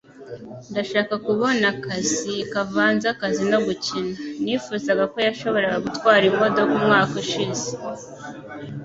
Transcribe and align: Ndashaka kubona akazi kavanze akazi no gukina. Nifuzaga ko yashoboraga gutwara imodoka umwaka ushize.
Ndashaka 0.71 1.13
kubona 1.27 1.65
akazi 1.73 2.33
kavanze 2.51 3.05
akazi 3.13 3.43
no 3.51 3.59
gukina. 3.65 4.13
Nifuzaga 4.43 5.03
ko 5.11 5.17
yashoboraga 5.27 5.77
gutwara 5.85 6.23
imodoka 6.31 6.71
umwaka 6.79 7.13
ushize. 7.23 7.67